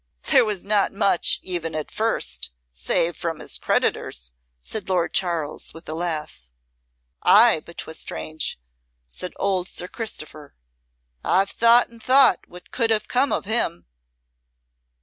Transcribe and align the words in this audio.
"There 0.31 0.43
was 0.45 0.65
not 0.65 0.91
much 0.91 1.39
even 1.43 1.75
at 1.75 1.91
first, 1.91 2.49
save 2.71 3.15
from 3.15 3.37
his 3.37 3.59
creditors," 3.59 4.31
said 4.59 4.89
Lord 4.89 5.13
Charles, 5.13 5.75
with 5.75 5.87
a 5.87 5.93
laugh. 5.93 6.49
"Ay, 7.21 7.61
but 7.63 7.77
'twas 7.77 7.99
strange," 7.99 8.57
said 9.07 9.33
old 9.35 9.69
Sir 9.69 9.87
Christopher. 9.87 10.55
"I've 11.23 11.51
thought 11.51 11.89
and 11.89 12.01
thought 12.01 12.39
what 12.47 12.71
could 12.71 12.89
have 12.89 13.07
come 13.07 13.31
of 13.31 13.45
him. 13.45 13.85